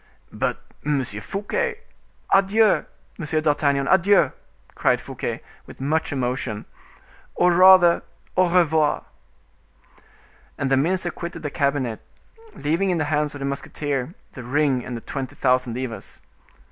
[0.33, 1.79] "But, Monsieur Fouquet—"
[2.33, 2.87] "Adieu!
[3.19, 4.31] Monsieur d'Artagnan, adieu!"
[4.73, 6.65] cried Fouquet, with much emotion;
[7.35, 8.01] "or rather,
[8.35, 9.03] au revoir."
[10.57, 12.01] And the minister quitted the cabinet,
[12.55, 16.19] leaving in the hands of the musketeer the ring and the twenty thousand livres.